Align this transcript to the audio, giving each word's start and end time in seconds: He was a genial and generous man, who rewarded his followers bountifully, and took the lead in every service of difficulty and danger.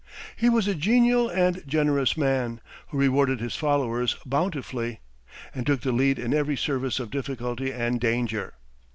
He 0.35 0.49
was 0.49 0.67
a 0.67 0.73
genial 0.73 1.29
and 1.29 1.61
generous 1.67 2.17
man, 2.17 2.59
who 2.87 2.97
rewarded 2.97 3.39
his 3.39 3.55
followers 3.55 4.15
bountifully, 4.25 4.99
and 5.53 5.63
took 5.63 5.81
the 5.81 5.91
lead 5.91 6.17
in 6.17 6.33
every 6.33 6.57
service 6.57 6.99
of 6.99 7.11
difficulty 7.11 7.71
and 7.71 7.99
danger. 7.99 8.55